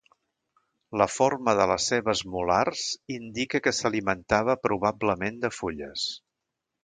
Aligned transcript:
La 1.01 1.05
forma 1.15 1.53
de 1.59 1.67
les 1.71 1.89
seves 1.91 2.23
molars 2.35 2.85
indica 3.17 3.61
que 3.67 3.75
s'alimentava 3.81 4.57
probablement 4.69 5.37
de 5.47 5.55
fulles. 5.59 6.09